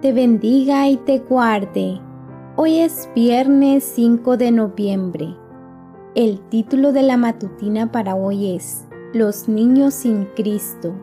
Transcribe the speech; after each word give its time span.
te 0.00 0.12
bendiga 0.12 0.88
y 0.88 0.96
te 0.96 1.18
guarde. 1.18 2.00
Hoy 2.54 2.78
es 2.78 3.08
viernes 3.16 3.82
5 3.96 4.36
de 4.36 4.52
noviembre. 4.52 5.34
El 6.14 6.40
título 6.48 6.92
de 6.92 7.02
la 7.02 7.16
matutina 7.16 7.90
para 7.90 8.14
hoy 8.14 8.54
es 8.54 8.86
Los 9.12 9.48
niños 9.48 9.94
sin 9.94 10.26
Cristo. 10.36 10.94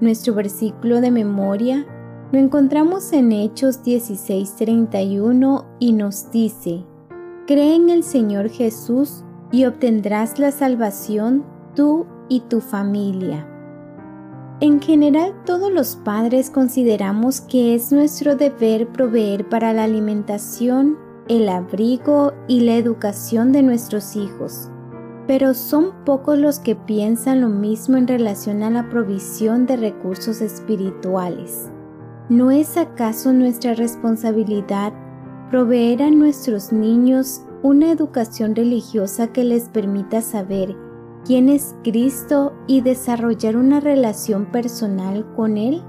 Nuestro 0.00 0.34
versículo 0.34 1.00
de 1.00 1.12
memoria 1.12 1.86
lo 2.32 2.40
encontramos 2.40 3.12
en 3.12 3.30
Hechos 3.30 3.84
16:31 3.84 5.64
y 5.78 5.92
nos 5.92 6.30
dice, 6.32 6.84
Cree 7.46 7.76
en 7.76 7.90
el 7.90 8.02
Señor 8.02 8.48
Jesús 8.48 9.24
y 9.52 9.66
obtendrás 9.66 10.40
la 10.40 10.50
salvación 10.50 11.44
tú 11.76 12.06
y 12.28 12.40
tu 12.40 12.60
familia. 12.60 13.46
En 14.60 14.80
general, 14.80 15.34
todos 15.44 15.70
los 15.70 15.96
padres 15.96 16.48
consideramos 16.48 17.42
que 17.42 17.74
es 17.74 17.92
nuestro 17.92 18.36
deber 18.36 18.88
proveer 18.88 19.46
para 19.46 19.74
la 19.74 19.84
alimentación, 19.84 20.96
el 21.28 21.50
abrigo 21.50 22.32
y 22.48 22.60
la 22.60 22.76
educación 22.76 23.52
de 23.52 23.62
nuestros 23.62 24.16
hijos, 24.16 24.70
pero 25.26 25.52
son 25.52 25.92
pocos 26.06 26.38
los 26.38 26.58
que 26.58 26.74
piensan 26.74 27.42
lo 27.42 27.50
mismo 27.50 27.98
en 27.98 28.08
relación 28.08 28.62
a 28.62 28.70
la 28.70 28.88
provisión 28.88 29.66
de 29.66 29.76
recursos 29.76 30.40
espirituales. 30.40 31.70
¿No 32.30 32.50
es 32.50 32.78
acaso 32.78 33.34
nuestra 33.34 33.74
responsabilidad 33.74 34.94
proveer 35.50 36.02
a 36.02 36.10
nuestros 36.10 36.72
niños 36.72 37.42
una 37.62 37.92
educación 37.92 38.54
religiosa 38.54 39.26
que 39.26 39.44
les 39.44 39.68
permita 39.68 40.22
saber 40.22 40.85
quién 41.26 41.48
es 41.48 41.74
Cristo 41.82 42.52
y 42.66 42.82
desarrollar 42.82 43.56
una 43.56 43.80
relación 43.80 44.46
personal 44.46 45.26
con 45.34 45.56
Él? 45.56 45.82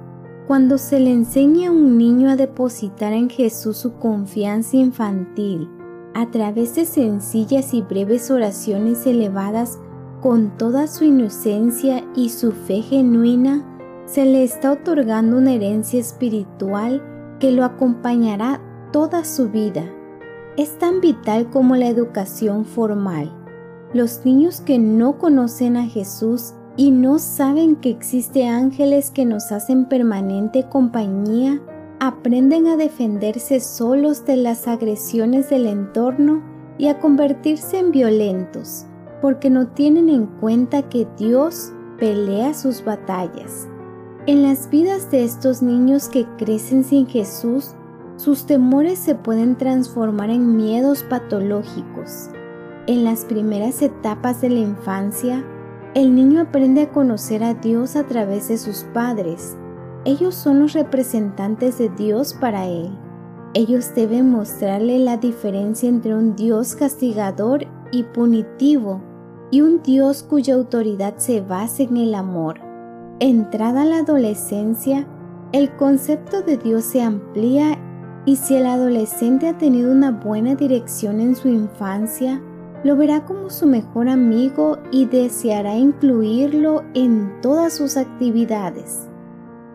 Cuando 0.48 0.78
se 0.78 1.00
le 1.00 1.12
enseña 1.12 1.70
a 1.70 1.72
un 1.72 1.98
niño 1.98 2.30
a 2.30 2.36
depositar 2.36 3.14
en 3.14 3.30
Jesús 3.30 3.78
su 3.78 3.94
confianza 4.00 4.78
infantil 4.78 5.70
a 6.18 6.32
través 6.32 6.74
de 6.74 6.86
sencillas 6.86 7.76
y 7.76 7.84
breves 7.84 8.32
oraciones 8.32 9.06
elevadas 9.06 9.78
con 10.20 10.58
toda 10.58 10.88
su 10.88 11.04
inocencia 11.04 12.04
y 12.16 12.30
su 12.30 12.54
fe 12.54 12.82
genuina, 12.82 13.64
se 14.06 14.26
le 14.26 14.44
está 14.44 14.72
otorgando 14.72 15.38
una 15.38 15.54
herencia 15.54 16.00
espiritual 16.00 17.04
que 17.40 17.52
lo 17.52 17.64
acompañará 17.64 18.62
toda 18.92 19.24
su 19.26 19.50
vida. 19.50 19.84
Es 20.58 20.80
tan 20.80 21.02
vital 21.02 21.52
como 21.52 21.76
la 21.76 21.88
educación 21.88 22.66
formal. 22.66 23.32
Los 23.94 24.26
niños 24.26 24.60
que 24.60 24.80
no 24.80 25.18
conocen 25.18 25.78
a 25.78 25.86
Jesús 25.86 26.54
y 26.76 26.92
no 26.92 27.20
saben 27.20 27.78
que 27.78 27.90
existe 27.90 28.46
ángeles 28.46 29.12
que 29.12 29.24
nos 29.24 29.54
hacen 29.54 29.86
permanente 29.86 30.68
compañía, 30.68 31.62
aprenden 32.02 32.68
a 32.68 32.76
defenderse 32.76 33.62
solos 33.62 34.26
de 34.26 34.36
las 34.36 34.68
agresiones 34.68 35.50
del 35.50 35.68
entorno 35.68 36.44
y 36.78 36.88
a 36.88 37.00
convertirse 37.00 37.80
en 37.80 37.92
violentos, 37.92 38.86
porque 39.22 39.50
no 39.50 39.68
tienen 39.68 40.10
en 40.10 40.26
cuenta 40.26 40.90
que 40.90 41.08
Dios 41.18 41.72
pelea 41.98 42.54
sus 42.54 42.84
batallas. 42.84 43.70
En 44.26 44.44
las 44.44 44.70
vidas 44.70 45.10
de 45.12 45.24
estos 45.24 45.62
niños 45.62 46.10
que 46.10 46.26
crecen 46.38 46.84
sin 46.84 47.08
Jesús, 47.08 47.72
sus 48.18 48.46
temores 48.46 49.00
se 49.00 49.16
pueden 49.16 49.56
transformar 49.56 50.30
en 50.30 50.58
miedos 50.58 51.04
patológicos 51.04 52.32
en 52.88 53.04
las 53.04 53.26
primeras 53.26 53.82
etapas 53.82 54.42
de 54.42 54.50
la 54.50 54.60
infancia, 54.60 55.46
el 55.94 56.16
niño 56.16 56.42
aprende 56.42 56.84
a 56.84 56.90
conocer 56.90 57.44
a 57.44 57.54
Dios 57.54 57.96
a 57.96 58.06
través 58.06 58.48
de 58.48 58.58
sus 58.58 58.86
padres. 58.94 59.58
Ellos 60.06 60.36
son 60.36 60.60
los 60.60 60.74
representantes 60.74 61.78
de 61.78 61.90
Dios 61.90 62.34
para 62.34 62.66
él. 62.66 62.98
Ellos 63.54 63.94
deben 63.94 64.32
mostrarle 64.32 65.00
la 65.00 65.18
diferencia 65.18 65.90
entre 65.90 66.16
un 66.16 66.36
Dios 66.36 66.76
castigador 66.76 67.68
y 67.92 68.04
punitivo 68.04 69.02
y 69.52 69.62
un 69.62 69.82
Dios 69.82 70.24
cuya 70.24 70.56
autoridad 70.56 71.18
se 71.18 71.42
basa 71.42 71.84
en 71.84 71.98
el 71.98 72.16
amor. 72.16 72.60
Entrada 73.20 73.84
la 73.84 74.00
adolescencia, 74.00 75.08
el 75.52 75.76
concepto 75.76 76.42
de 76.42 76.58
Dios 76.58 76.86
se 76.86 77.02
amplía 77.02 77.78
y 78.26 78.36
si 78.36 78.56
el 78.56 78.66
adolescente 78.66 79.48
ha 79.48 79.58
tenido 79.58 79.92
una 79.92 80.12
buena 80.12 80.56
dirección 80.56 81.20
en 81.20 81.36
su 81.36 81.48
infancia, 81.48 82.42
lo 82.88 82.96
verá 82.96 83.26
como 83.26 83.50
su 83.50 83.68
mejor 83.68 84.08
amigo 84.08 84.78
y 84.92 85.08
deseará 85.08 85.76
incluirlo 85.76 86.86
en 86.94 87.42
todas 87.42 87.74
sus 87.74 87.98
actividades. 87.98 89.10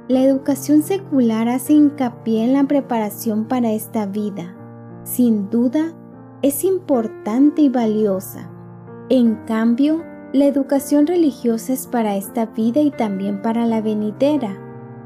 La 0.09 0.23
educación 0.23 0.83
secular 0.83 1.47
hace 1.47 1.75
hincapié 1.75 2.43
en 2.43 2.55
la 2.55 2.65
preparación 2.65 3.45
para 3.45 3.71
esta 3.71 4.06
vida. 4.06 4.56
Sin 5.05 5.51
duda, 5.51 5.93
es 6.41 6.65
importante 6.65 7.61
y 7.61 7.69
valiosa. 7.69 8.51
En 9.11 9.34
cambio, 9.45 10.03
la 10.33 10.47
educación 10.47 11.06
religiosa 11.06 11.75
es 11.75 11.87
para 11.87 12.17
esta 12.17 12.47
vida 12.47 12.81
y 12.81 12.91
también 12.91 13.43
para 13.43 13.67
la 13.67 13.83
venidera. 13.83 14.56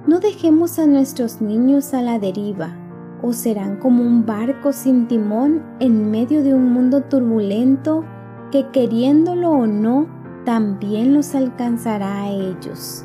No 0.06 0.20
dejemos 0.20 0.78
a 0.78 0.86
nuestros 0.86 1.40
niños 1.40 1.92
a 1.92 2.02
la 2.02 2.20
deriva 2.20 2.85
o 3.22 3.32
serán 3.32 3.76
como 3.76 4.02
un 4.02 4.26
barco 4.26 4.72
sin 4.72 5.08
timón 5.08 5.62
en 5.80 6.10
medio 6.10 6.42
de 6.42 6.54
un 6.54 6.72
mundo 6.72 7.02
turbulento 7.02 8.04
que 8.50 8.68
queriéndolo 8.70 9.50
o 9.50 9.66
no, 9.66 10.06
también 10.44 11.14
los 11.14 11.34
alcanzará 11.34 12.22
a 12.22 12.30
ellos. 12.30 13.04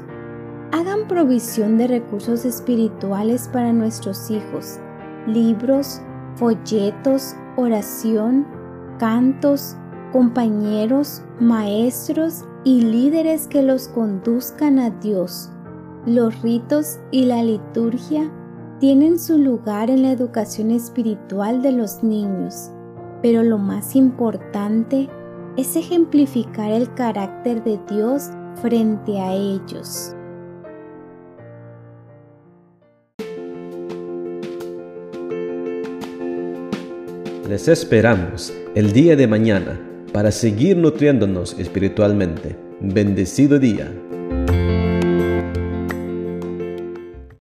Hagan 0.72 1.08
provisión 1.08 1.78
de 1.78 1.88
recursos 1.88 2.46
espirituales 2.46 3.50
para 3.52 3.74
nuestros 3.74 4.30
hijos, 4.30 4.80
libros, 5.28 6.02
folletos, 6.36 7.36
oración, 7.58 8.46
cantos, 9.00 9.76
compañeros, 10.12 11.24
maestros 11.40 12.46
y 12.64 12.82
líderes 12.82 13.48
que 13.48 13.64
los 13.64 13.88
conduzcan 13.88 14.80
a 14.80 14.90
Dios. 14.92 15.50
Los 16.06 16.42
ritos 16.42 17.00
y 17.12 17.26
la 17.26 17.44
liturgia 17.44 18.32
tienen 18.82 19.20
su 19.20 19.38
lugar 19.38 19.92
en 19.92 20.02
la 20.02 20.12
educación 20.12 20.72
espiritual 20.72 21.62
de 21.62 21.72
los 21.72 22.02
niños, 22.02 22.72
pero 23.22 23.44
lo 23.44 23.60
más 23.60 23.96
importante 23.96 25.08
es 25.56 25.76
ejemplificar 25.76 26.72
el 26.72 26.92
carácter 26.96 27.64
de 27.64 27.80
Dios 27.88 28.32
frente 28.60 29.20
a 29.20 29.36
ellos. 29.36 30.16
Les 37.48 37.68
esperamos 37.68 38.52
el 38.74 38.94
día 38.94 39.16
de 39.16 39.28
mañana 39.28 39.80
para 40.12 40.32
seguir 40.32 40.76
nutriéndonos 40.76 41.56
espiritualmente. 41.60 42.58
Bendecido 42.80 43.60
día. 43.60 43.92